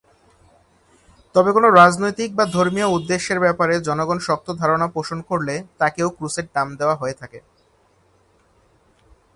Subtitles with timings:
[1.35, 6.67] তবে কোন রাজনৈতিক বা ধর্মীয় উদ্দেশ্যের ব্যাপারে জনগণ শক্ত ধারণা পোষণ করলে তাকেও ক্রুসেড নাম
[6.75, 7.39] দেয়া হয়ে থাকে।